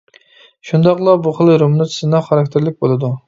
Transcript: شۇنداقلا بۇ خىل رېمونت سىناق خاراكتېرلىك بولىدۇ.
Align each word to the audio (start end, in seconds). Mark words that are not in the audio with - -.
شۇنداقلا 0.69 1.13
بۇ 1.27 1.35
خىل 1.41 1.53
رېمونت 1.65 1.93
سىناق 1.99 2.25
خاراكتېرلىك 2.31 2.81
بولىدۇ. 2.87 3.13